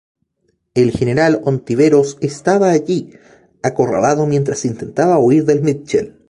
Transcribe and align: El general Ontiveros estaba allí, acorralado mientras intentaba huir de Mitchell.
El 0.73 0.89
general 0.93 1.41
Ontiveros 1.45 2.17
estaba 2.21 2.71
allí, 2.71 3.11
acorralado 3.61 4.25
mientras 4.25 4.65
intentaba 4.65 5.19
huir 5.19 5.45
de 5.45 5.61
Mitchell. 5.61 6.17